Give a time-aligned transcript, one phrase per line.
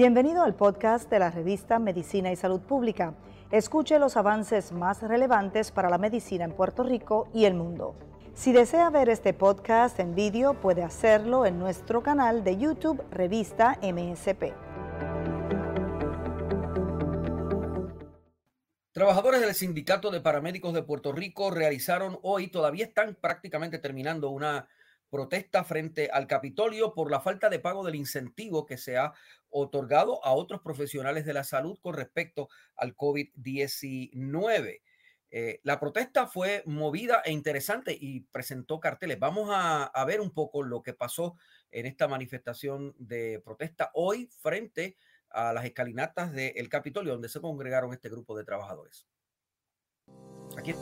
[0.00, 3.12] Bienvenido al podcast de la revista Medicina y Salud Pública.
[3.50, 7.94] Escuche los avances más relevantes para la medicina en Puerto Rico y el mundo.
[8.32, 13.78] Si desea ver este podcast en vídeo, puede hacerlo en nuestro canal de YouTube Revista
[13.82, 14.54] MSP.
[18.92, 24.66] Trabajadores del Sindicato de Paramédicos de Puerto Rico realizaron hoy, todavía están prácticamente terminando una
[25.10, 29.12] protesta frente al Capitolio por la falta de pago del incentivo que se ha
[29.50, 34.80] otorgado a otros profesionales de la salud con respecto al COVID-19.
[35.32, 39.18] Eh, la protesta fue movida e interesante y presentó carteles.
[39.18, 41.36] Vamos a, ver un poco lo que pasó
[41.70, 44.96] en esta manifestación de protesta hoy frente
[45.28, 49.06] a las escalinatas del Capitolio, donde se congregaron este grupo de trabajadores.
[50.56, 50.74] Aquí.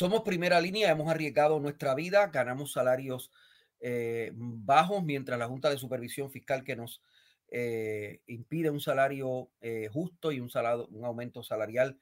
[0.00, 3.30] Somos primera línea, hemos arriesgado nuestra vida, ganamos salarios
[3.80, 7.02] eh, bajos, mientras la Junta de Supervisión Fiscal que nos
[7.50, 10.48] eh, impide un salario eh, justo y un,
[10.88, 11.98] un aumento salarial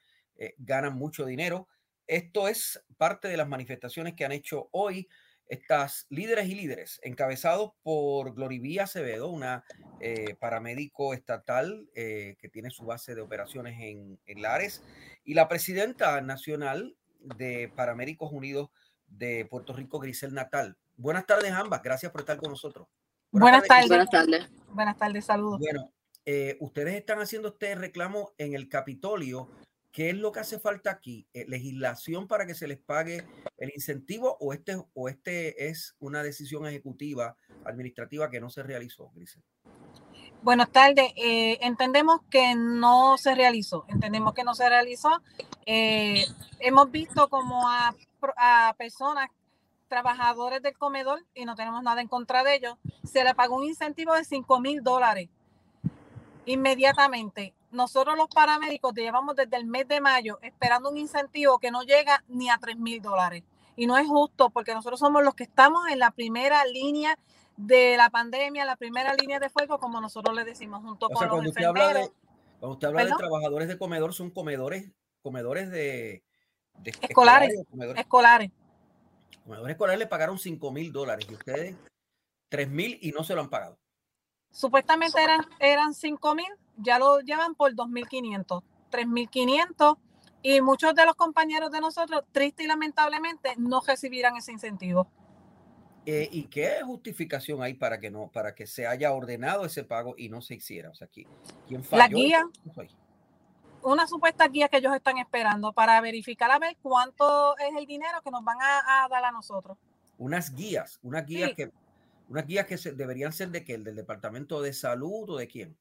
[0.59, 1.67] ganan mucho dinero.
[2.07, 5.09] Esto es parte de las manifestaciones que han hecho hoy
[5.49, 9.65] estas líderes y líderes, encabezados por Glorivía Acevedo, una
[10.39, 14.85] paramédico estatal que tiene su base de operaciones en, en Lares,
[15.25, 18.71] y la presidenta nacional de Paramédicos Unidos
[19.07, 20.77] de Puerto Rico, Grisel Natal.
[20.97, 22.89] Buenas tardes ambas, gracias por estar con nosotros.
[23.31, 23.89] Buenas, tardes.
[23.89, 24.49] Buenas tardes.
[24.71, 25.61] Buenas tardes, saludos.
[25.61, 25.93] Bueno,
[26.25, 29.51] eh, ustedes están haciendo este reclamo en el Capitolio.
[29.93, 31.27] ¿Qué es lo que hace falta aquí?
[31.33, 33.25] Eh, ¿Legislación para que se les pague
[33.57, 39.11] el incentivo o este, o este es una decisión ejecutiva administrativa que no se realizó,
[39.15, 39.43] Grisel?
[40.41, 41.13] Buenas tardes.
[41.17, 43.85] Eh, entendemos que no se realizó.
[43.89, 45.21] Entendemos que no se realizó.
[45.67, 46.25] Eh,
[46.61, 47.93] hemos visto como a,
[48.79, 49.31] personas,
[49.89, 53.65] trabajadores del comedor, y no tenemos nada en contra de ellos, se le pagó un
[53.65, 55.29] incentivo de 5 mil dólares
[56.47, 57.53] inmediatamente.
[57.73, 62.23] Nosotros los paramédicos llevamos desde el mes de mayo esperando un incentivo que no llega
[62.29, 63.43] ni a 3 mil dólares.
[63.77, 67.19] Y no es justo porque nosotros somos los que estamos en la primera línea
[67.59, 71.49] de la pandemia, la primera línea de fuego, como nosotros le decimos, junto con los
[71.49, 72.11] usted Habla de,
[72.61, 74.91] cuando usted habla de trabajadores de comedor, son comedores,
[75.23, 76.23] comedores de,
[76.85, 77.53] escolares.
[77.97, 78.53] Escolares.
[79.43, 81.75] Comedores escolares le pagaron 5 mil dólares y ustedes
[82.49, 83.77] 3 mil y no se lo han pagado.
[84.53, 86.47] Supuestamente eran, eran 5 mil,
[86.77, 89.99] ya lo llevan por 2.500, 3.500
[90.43, 95.09] y muchos de los compañeros de nosotros, triste y lamentablemente, no recibirán ese incentivo.
[96.11, 100.15] Eh, ¿Y qué justificación hay para que no, para que se haya ordenado ese pago
[100.17, 100.89] y no se hiciera?
[100.89, 101.99] O sea, ¿quién falló?
[101.99, 102.49] La guía,
[103.83, 108.23] una supuesta guía que ellos están esperando para verificar a ver cuánto es el dinero
[108.25, 109.77] que nos van a, dar a nosotros.
[110.17, 111.71] Unas guías, unas guías que,
[112.31, 115.77] unas guías que se, deberían ser de qué, del Departamento de Salud o de quién?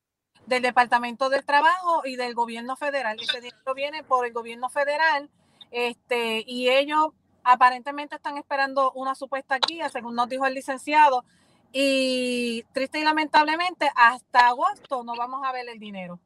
[0.46, 3.18] Del Departamento del Trabajo y del Gobierno Federal.
[3.18, 5.30] Ese dinero viene por el Gobierno Federal,
[5.72, 7.14] este, y ellos
[7.48, 11.24] aparentemente están esperando una supuesta guía, según nos dijo el licenciado,
[11.72, 16.20] y triste y lamentablemente hasta agosto no vamos a ver el dinero.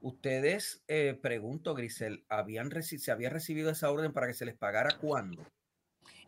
[0.00, 4.96] Ustedes, eh, pregunto, Grisel, ¿habían ¿se había recibido esa orden para que se les pagara
[5.00, 5.44] cuándo?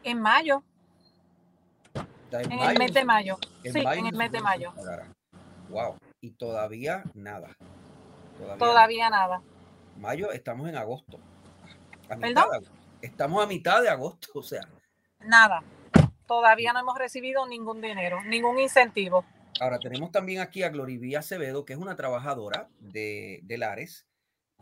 [0.02, 0.64] En mayo.
[2.32, 3.38] En, el mes de mayo.
[3.62, 4.73] sí, en el mes de mayo.
[5.69, 5.97] Wow.
[6.20, 7.56] Y todavía nada.
[8.58, 9.43] Todavía, nada.
[9.97, 11.20] Mayo, estamos en agosto.
[12.08, 12.64] ¿Perdón?
[13.02, 14.62] Estamos a mitad de agosto, o sea.
[15.20, 15.62] Nada.
[16.26, 19.25] Todavía no hemos recibido ningún dinero, ningún incentivo.
[19.61, 24.06] Ahora tenemos también aquí a Glorivía Acevedo, que es una trabajadora de, de Lares,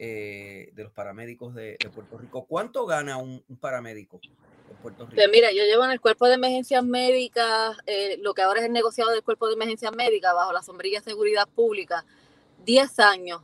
[0.00, 2.46] eh, de los paramédicos de, Puerto Rico.
[2.46, 5.16] ¿Cuánto gana un, paramédico en Puerto Rico?
[5.16, 8.66] Pues mira, yo llevo en el cuerpo de emergencias médicas, eh, lo que ahora es
[8.66, 12.04] el negociado del cuerpo de emergencias médicas, bajo la sombrilla de seguridad pública,
[12.64, 13.42] 10 años,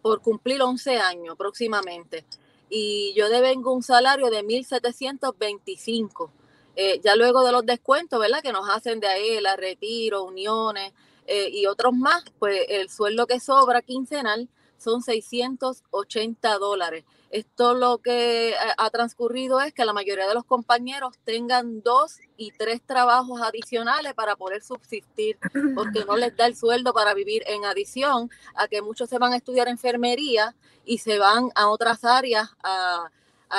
[0.00, 2.24] por cumplir 11 años próximamente.
[2.70, 6.30] Y yo devengo un salario de 1.725.
[6.76, 8.40] Eh, ya luego de los descuentos, ¿verdad?
[8.42, 10.92] Que nos hacen de ahí la retiro, uniones
[11.26, 17.04] eh, y otros más, pues el sueldo que sobra quincenal son 680 dólares.
[17.30, 22.50] Esto lo que ha transcurrido es que la mayoría de los compañeros tengan dos y
[22.50, 25.38] tres trabajos adicionales para poder subsistir,
[25.76, 29.32] porque no les da el sueldo para vivir en adición a que muchos se van
[29.32, 33.10] a estudiar enfermería y se van a otras áreas a,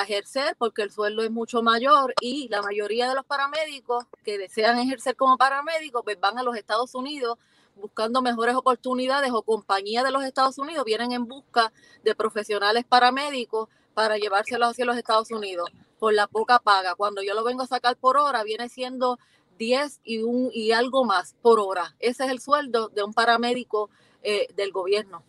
[0.04, 4.78] ejercer porque el sueldo es mucho mayor y la mayoría de los paramédicos que desean
[4.78, 7.38] ejercer como paramédicos pues van a los Estados Unidos
[7.76, 11.72] buscando mejores oportunidades o compañías de los Estados Unidos vienen en busca
[12.04, 16.94] de profesionales paramédicos para llevárselos hacia los Estados Unidos por la poca paga.
[16.94, 19.18] Cuando yo lo vengo a sacar por hora, viene siendo
[19.58, 21.94] 10 y, un, y algo más por hora.
[21.98, 23.90] Ese es el sueldo de un paramédico
[24.22, 25.22] eh, del gobierno.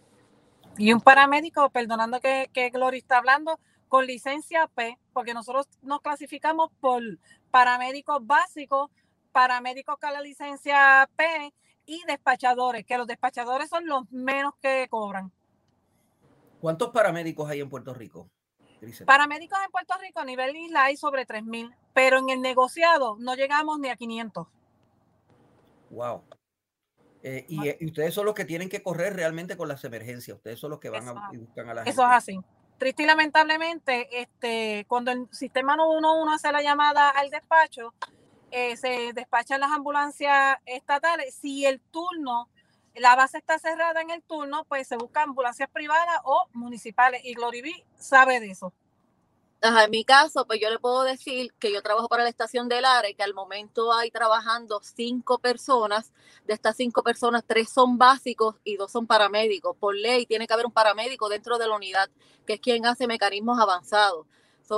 [0.78, 6.02] Y un paramédico, perdonando que, que Gloria está hablando, con licencia P, porque nosotros nos
[6.02, 7.04] clasificamos por
[7.52, 8.90] paramédicos básicos,
[9.34, 11.54] paramédicos con la licencia P
[11.86, 15.32] y despachadores, que los despachadores son los menos que cobran.
[16.62, 18.30] ¿Cuántos paramédicos hay en Puerto Rico?
[19.06, 23.36] Paramédicos en Puerto Rico a nivel isla hay sobre 3.000, pero en el negociado no
[23.36, 24.48] llegamos ni a 500.
[25.90, 26.24] Wow.
[27.24, 30.38] Eh, y, ustedes son los que tienen que correr realmente con las emergencias.
[30.38, 32.40] Ustedes son los que van a, y buscan a la Eso es así.
[32.78, 37.94] Triste y lamentablemente, este, cuando el sistema 911 hace la llamada al despacho,
[38.54, 41.34] eh, se despachan las ambulancias estatales.
[41.34, 42.50] Si el turno,
[42.94, 47.22] la base está cerrada en el turno, pues se buscan ambulancias privadas o municipales.
[47.26, 48.72] Y Gloriví sabe de eso.
[49.62, 52.86] en mi caso, pues yo le puedo decir que yo trabajo para la estación del
[52.86, 56.14] ARE, que al momento hay trabajando cinco personas.
[56.46, 59.76] De estas cinco personas, tres son básicos y dos son paramédicos.
[59.78, 62.08] Por ley tiene que haber un paramédico dentro de la unidad,
[62.46, 64.28] que es quien hace mecanismos avanzados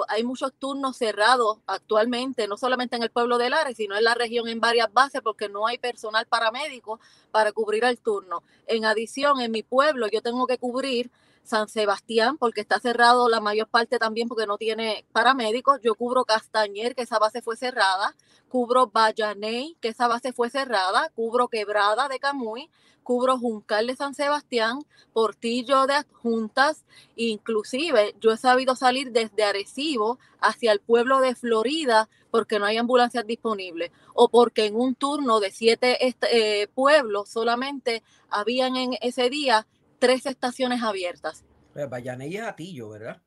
[0.08, 4.14] hay muchos turnos cerrados actualmente, no solamente en el pueblo de Lares, sino en la
[4.14, 7.00] región en varias bases, porque no hay personal paramédico
[7.32, 8.44] para cubrir el turno.
[8.68, 11.12] En adición, en mi pueblo yo tengo que cubrir
[11.46, 15.80] San Sebastián, porque está cerrado la mayor parte también porque no tiene paramédicos.
[15.82, 18.16] Yo cubro Castañer, que esa base fue cerrada.
[18.50, 21.10] Cubro Vallaney, que esa base fue cerrada.
[21.16, 22.70] Cubro Quebrada de Camuy
[23.06, 24.80] cubro Juncal de San Sebastián,
[25.14, 32.10] Portillo de Adjuntas, inclusive yo he sabido salir desde Arecibo hacia el pueblo de Florida
[32.32, 38.02] porque no hay ambulancias disponibles o porque en un turno de siete eh, pueblos solamente
[38.32, 39.68] habían en ese día
[40.00, 41.44] tres estaciones abiertas.
[41.74, 43.22] Vallaney es Atillo, ¿verdad?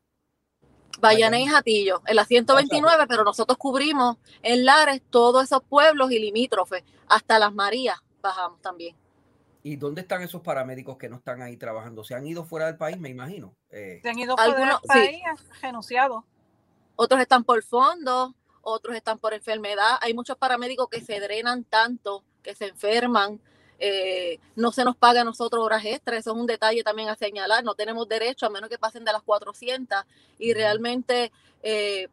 [0.99, 6.19] Vallaney es Atillo, en la 129, pero nosotros cubrimos en Lares todos esos pueblos y
[6.19, 8.95] limítrofes, hasta las Marías bajamos también.
[9.61, 12.03] ¿Y dónde están esos paramédicos que no están ahí trabajando?
[12.03, 13.55] ¿Se han ido fuera del país, me imagino?
[13.69, 15.21] Eh, Se han ido fuera del país,
[15.61, 16.25] renunciado.
[16.95, 19.97] Otros están por fondo, otros están por enfermedad.
[20.01, 23.41] Hay muchos paramédicos que se drenan tanto, que se enferman.
[23.79, 27.15] Eh, no se nos paga a nosotros horas extras, eso es un detalle también a
[27.15, 27.63] señalar.
[27.63, 30.03] No tenemos derecho a menos que pasen de las 400
[30.37, 31.31] y realmente
[31.63, 32.09] eh,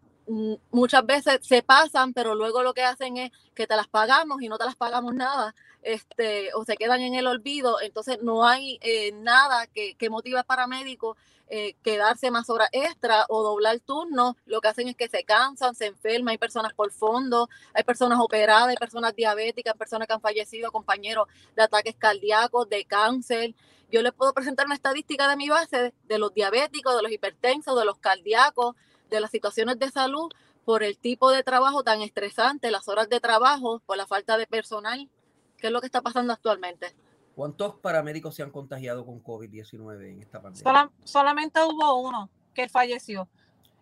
[0.70, 4.48] muchas veces se pasan, pero luego lo que hacen es que te las pagamos y
[4.48, 5.54] no te las pagamos nada
[5.86, 10.38] este, o se quedan en el olvido, entonces no hay eh, nada que, que motive
[10.40, 11.16] a paramédicos
[11.48, 15.74] eh, quedarse más horas extra o doblar turnos, lo que hacen es que se cansan,
[15.74, 20.14] se enferman, hay personas por fondo, hay personas operadas, hay personas diabéticas, hay personas que
[20.14, 23.54] han fallecido, compañeros de ataques cardíacos, de cáncer.
[23.90, 27.78] Yo les puedo presentar una estadística de mi base de los diabéticos, de los hipertensos,
[27.78, 28.74] de los cardíacos,
[29.10, 30.32] de las situaciones de salud
[30.64, 34.48] por el tipo de trabajo tan estresante, las horas de trabajo, por la falta de
[34.48, 35.08] personal
[35.56, 36.94] ¿Qué es lo que está pasando actualmente?
[37.36, 40.90] ¿Cuántos paramédicos se han contagiado con COVID-19 en esta pandemia?
[41.04, 43.28] solamente hubo uno que falleció.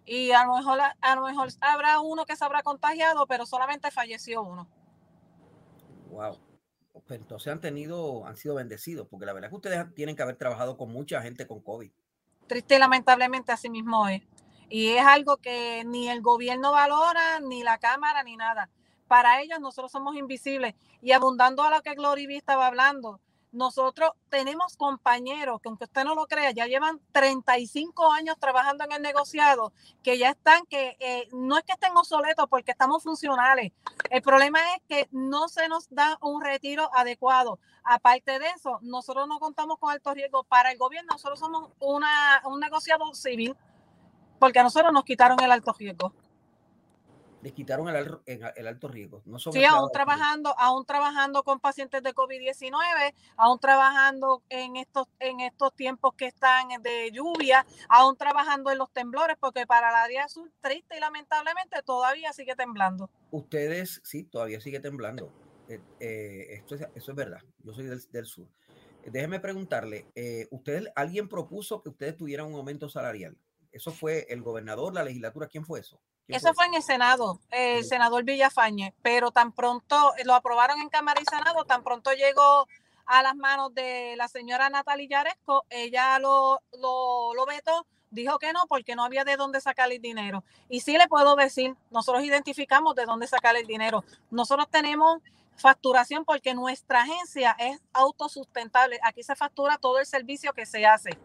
[0.05, 3.93] Y a lo, mejor, a lo mejor habrá uno que se habrá contagiado, pero solamente
[3.93, 4.69] falleció uno.
[6.11, 6.37] Wow.
[7.07, 10.23] Pues entonces han tenido, han sido bendecidos, porque la verdad es que ustedes tienen que
[10.25, 11.93] haber trabajado con mucha gente con COVID.
[12.49, 14.23] Triste y lamentablemente así mismo es.
[14.69, 18.69] Y es algo que ni el gobierno valora, ni la Cámara, ni nada
[19.07, 20.75] para ellos nosotros somos invisibles.
[21.01, 23.21] Y abundando a lo que Glory B estaba hablando,
[23.55, 28.93] nosotros tenemos compañeros que aunque usted no lo crea, ya llevan 35 años trabajando en
[28.93, 33.73] el negociado, que ya están, que eh, no es que estén obsoletos porque estamos funcionales.
[34.11, 37.59] El problema es que no se nos da un retiro adecuado.
[37.85, 40.45] Aparte de eso, nosotros no contamos con alto riesgo.
[40.45, 43.57] Para el gobierno, nosotros somos una, un negociado civil,
[44.39, 46.13] porque a nosotros nos quitaron el alto riesgo.
[47.45, 49.23] Les quitaron el, el, alto riesgo.
[49.27, 55.41] No sí, aún trabajando, aún trabajando con pacientes de COVID-19, aún trabajando en estos, en
[55.41, 60.27] estos tiempos que están de lluvia, aún trabajando en los temblores, porque para la área
[60.27, 63.11] sur, triste y lamentablemente, todavía sigue temblando.
[63.31, 65.31] Ustedes, sí, todavía sigue temblando.
[65.69, 67.43] Eh, eh, esto eso es verdad.
[67.63, 68.49] Yo soy del, sur.
[69.05, 73.37] Déjeme preguntarle, eh, ¿ustedes, ¿alguien propuso que ustedes tuvieran un aumento salarial?
[73.71, 75.49] ¿Eso fue el gobernador, la legislatura?
[75.49, 76.01] ¿Quién fue eso?
[76.29, 81.21] Eso fue en el Senado, el senador Villafañe, pero tan pronto lo aprobaron en Cámara
[81.21, 82.67] y Senado, tan pronto llegó
[83.07, 88.55] a las manos de la señora Natalia Yaresco, ella lo, lo, lo vetó, dijo que
[88.55, 90.45] no, porque no había de dónde sacar el dinero.
[90.71, 94.05] Y sí le puedo decir, nosotros identificamos de dónde sacar el dinero.
[94.31, 95.21] Nosotros tenemos
[95.57, 98.99] facturación porque nuestra agencia es autosustentable.
[99.03, 101.19] Aquí se factura todo el servicio que se hace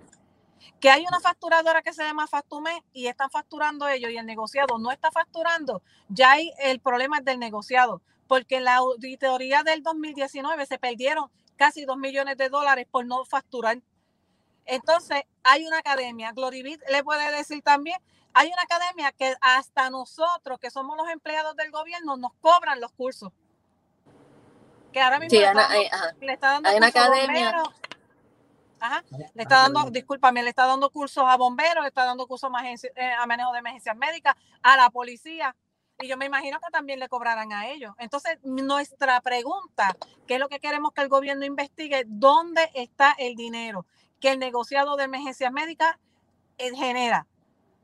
[0.80, 4.78] que hay una facturadora que se llama Factume y están facturando ellos y el negociado
[4.78, 10.66] no está facturando, ya hay el problema del negociado, porque en la auditoría del 2019
[10.66, 13.82] se perdieron casi 2 millones de dólares por no facturar.
[14.66, 18.00] Entonces, hay una academia, Gloribit le puede decir también,
[18.34, 22.92] hay una academia que hasta nosotros, que somos los empleados del gobierno, nos cobran los
[22.92, 23.32] cursos.
[24.94, 27.64] Que ahora mismo le, está dando, una academia.
[28.80, 29.04] Ajá.
[29.34, 32.50] Le está dando, discúlpame, le está dando cursos a bomberos, le está dando cursos
[32.96, 35.56] eh, a, manejo de emergencias médicas, a la policía.
[36.02, 37.94] Y yo me imagino que también le cobrarán a ellos.
[37.98, 43.36] Entonces, nuestra pregunta, que es lo que queremos que el gobierno investigue, ¿dónde está el
[43.36, 43.86] dinero
[44.22, 45.98] que el negociado de emergencias médicas
[46.58, 47.28] eh, genera?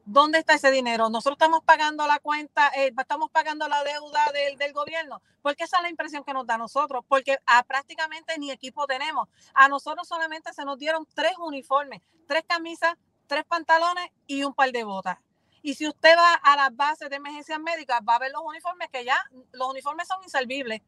[0.05, 1.09] ¿Dónde está ese dinero?
[1.09, 5.77] Nosotros estamos pagando la cuenta, eh, estamos pagando la deuda del, del, gobierno, porque esa
[5.77, 9.27] es la impresión que nos da a nosotros, porque a prácticamente ni equipo tenemos.
[9.55, 12.95] A nosotros solamente se nos dieron tres uniformes, tres camisas,
[13.25, 15.17] tres pantalones y un par de botas.
[15.63, 18.87] Y si usted va a las bases de emergencias médicas, va a ver los uniformes
[18.91, 19.17] que ya,
[19.53, 20.83] los uniformes son inservibles.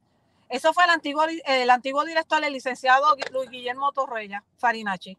[0.47, 5.17] Eso fue el antiguo, el antiguo director, el licenciado Luis Guillermo Torreya, Farinachi.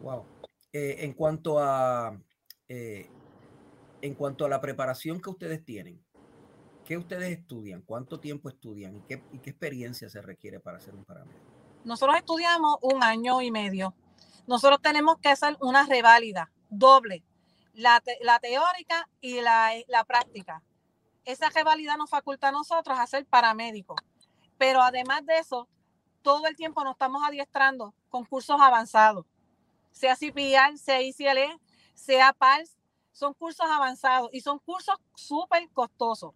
[0.00, 0.33] Wow.
[0.76, 2.18] Eh, en cuanto a
[2.66, 3.08] eh,
[4.02, 6.04] en cuanto a la preparación que ustedes tienen,
[6.84, 7.80] ¿qué ustedes estudian?
[7.82, 8.96] ¿Cuánto tiempo estudian?
[8.96, 11.46] ¿Y qué, experiencia se requiere para ser un paramédico?
[11.84, 13.94] Nosotros estudiamos un año y medio.
[14.48, 17.22] Nosotros tenemos que hacer una reválida doble,
[17.74, 18.02] la,
[18.42, 20.60] teórica y la, la práctica.
[21.24, 24.00] Esa reválida nos faculta a nosotros a ser paramédicos.
[24.58, 25.68] Pero además de eso,
[26.22, 29.24] todo el tiempo nos estamos adiestrando con cursos avanzados
[29.94, 31.58] sea CPR, sea ICLE,
[31.94, 32.76] sea PALS,
[33.12, 36.34] son cursos avanzados y son cursos súper costosos.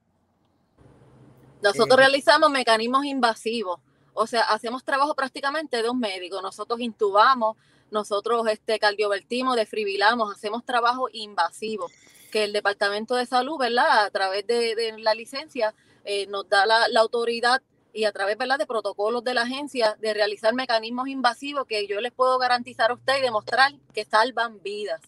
[1.60, 3.80] Nosotros eh, realizamos mecanismos invasivos,
[4.14, 6.40] o sea, hacemos trabajo prácticamente de un médico.
[6.40, 7.56] Nosotros intubamos,
[7.90, 11.90] nosotros este, cardiovertimos, desfibilamos, hacemos trabajo invasivo,
[12.30, 14.04] que el Departamento de Salud, ¿verdad?
[14.04, 15.74] A través de, la licencia,
[16.04, 17.60] eh, nos da la, la autoridad
[17.92, 18.58] y a través ¿verdad?
[18.58, 22.94] de protocolos de la agencia de realizar mecanismos invasivos que yo les puedo garantizar a
[22.94, 25.00] usted y demostrar que salvan vidas.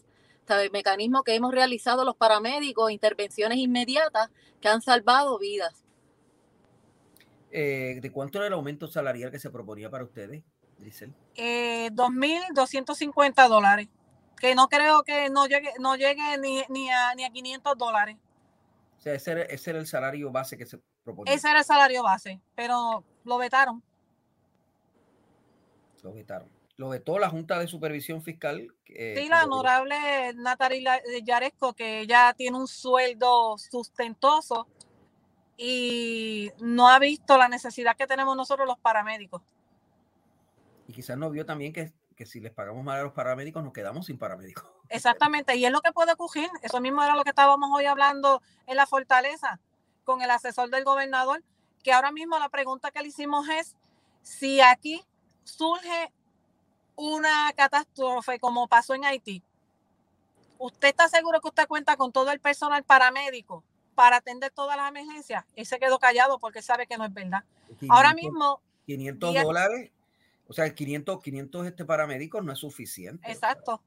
[0.46, 0.70] ¿Sabe?
[0.70, 5.84] Mecanismos que hemos realizado los paramédicos, intervenciones inmediatas que han salvado vidas.
[7.52, 10.42] Eh, ¿De cuánto era el aumento salarial que se proponía para ustedes,
[10.78, 11.14] Grisel?
[11.36, 13.88] Eh, 2.250 dólares,
[14.40, 18.16] que no creo que no llegue, no llegue ni, ni, a, ni a 500 dólares.
[18.98, 20.80] O sea, ese ese era el salario base que se
[21.26, 23.82] ese era el salario base, pero lo vetaron.
[26.02, 26.48] Lo vetaron.
[26.76, 28.74] Lo vetó la Junta de Supervisión Fiscal.
[28.86, 34.66] Eh, sí, la honorable Natalia Yaresco, que ya tiene un sueldo sustentoso
[35.58, 39.42] y no ha visto la necesidad que tenemos nosotros los paramédicos.
[40.88, 43.74] Y quizás no vio también que, que si les pagamos mal a los paramédicos, nos
[43.74, 44.64] quedamos sin paramédicos.
[44.88, 46.48] Exactamente, y es lo que puede ocurrir.
[46.62, 49.60] Eso mismo era lo que estábamos hoy hablando en la fortaleza
[50.10, 51.40] con el asesor del gobernador,
[51.84, 53.76] que ahora mismo la pregunta que le hicimos es
[54.22, 55.00] si aquí
[55.44, 56.12] surge
[56.96, 59.40] una catástrofe como pasó en Haití,
[60.58, 63.62] ¿usted está seguro que usted cuenta con todo el personal paramédico
[63.94, 65.44] para atender todas las emergencias?
[65.54, 67.44] Él se quedó callado porque sabe que no es verdad.
[67.88, 68.60] ahora mismo...
[68.86, 69.92] 500 dólares,
[70.48, 73.30] o sea, 500, 500 este paramédicos no es suficiente.
[73.30, 73.80] Exacto.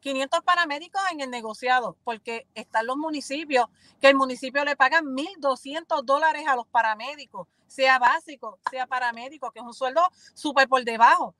[0.00, 3.66] 500 paramédicos en el negociado, porque están los municipios,
[4.00, 9.60] que el municipio le paga 1.200 dólares a los paramédicos, sea básico, sea paramédico, que
[9.60, 10.02] es un sueldo
[10.34, 11.34] súper por debajo.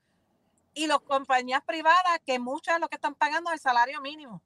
[0.75, 4.43] Y las compañías privadas, que muchas de lo que están pagando es el salario mínimo.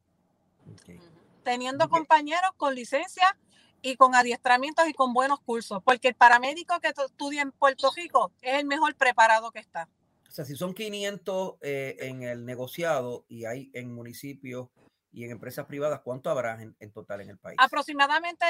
[1.42, 3.36] Teniendo compañeros con licencia
[3.82, 8.30] y con adiestramientos y con buenos cursos, porque el paramédico que estudia en Puerto Rico
[8.42, 9.88] es el mejor preparado que está.
[10.30, 14.68] O sea, si son 500 eh, en el negociado y hay en municipios
[15.10, 17.56] y en empresas privadas, ¿cuánto habrá en, en total en el país?
[17.60, 18.46] Aproximadamente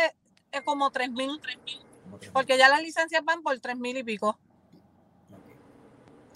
[0.53, 1.41] eh, como 3.000,
[2.35, 4.39] porque ya las licencias van por 3.000 y pico.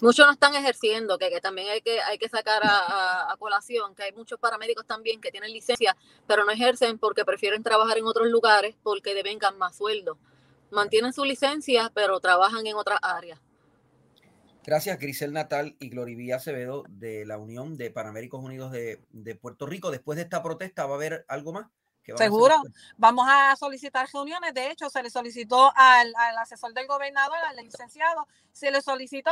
[0.01, 3.93] Muchos no están ejerciendo, que, que también hay que, hay que sacar a, a, colación,
[3.93, 8.05] que hay muchos paramédicos también que tienen licencia, pero no ejercen porque prefieren trabajar en
[8.05, 10.17] otros lugares porque devengan más sueldo.
[10.71, 13.39] Mantienen su licencia, pero trabajan en otras áreas.
[14.65, 19.67] Gracias, Grisel Natal y Glorivía Acevedo de la Unión de Panaméricos Unidos de, de, Puerto
[19.67, 19.91] Rico.
[19.91, 21.67] Después de esta protesta, ¿va a haber algo más?
[22.17, 22.55] Seguro,
[22.97, 24.53] vamos a solicitar reuniones.
[24.53, 29.31] De hecho, se le solicitó al, al asesor del gobernador, al licenciado, se le solicitó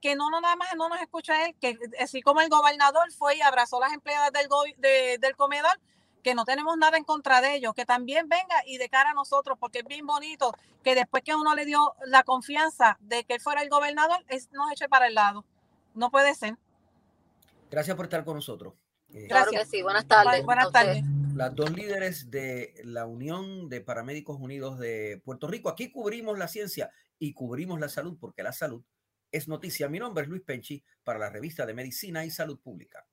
[0.00, 3.36] que no, no nada más no nos escucha él, que así como el gobernador fue
[3.36, 5.80] y abrazó a las empleadas del, de, del comedor,
[6.24, 9.14] que no tenemos nada en contra de ellos, que también venga y de cara a
[9.14, 10.52] nosotros, porque es bien bonito
[10.82, 14.50] que después que uno le dio la confianza de que él fuera el gobernador, es,
[14.50, 15.44] nos eche para el lado.
[15.94, 16.56] No puede ser.
[17.70, 18.74] Gracias por estar con nosotros.
[19.12, 20.44] Eh, claro que sí, buenas tardes.
[20.44, 21.04] Buenas tardes.
[21.34, 25.68] Las dos líderes de la Unión de Paramédicos Unidos de Puerto Rico.
[25.68, 28.82] Aquí cubrimos la ciencia y cubrimos la salud, porque la salud
[29.30, 29.88] es noticia.
[29.88, 33.06] Mi nombre es Luis Penchi para la revista de Medicina y Salud Pública.